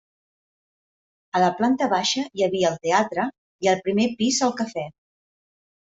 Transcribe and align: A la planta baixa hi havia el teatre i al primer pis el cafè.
A 1.39 1.41
la 1.43 1.49
planta 1.59 1.91
baixa 1.93 2.25
hi 2.27 2.47
havia 2.47 2.73
el 2.73 2.81
teatre 2.89 3.29
i 3.67 3.73
al 3.75 3.87
primer 3.87 4.11
pis 4.25 4.45
el 4.49 4.59
cafè. 4.65 4.93